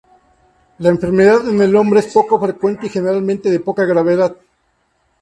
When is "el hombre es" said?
1.61-2.11